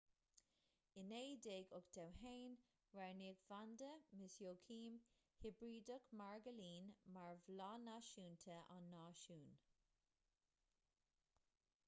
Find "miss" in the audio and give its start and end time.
4.21-4.37